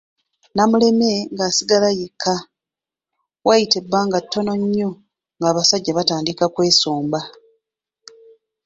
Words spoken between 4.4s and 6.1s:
nnyo nga abasajja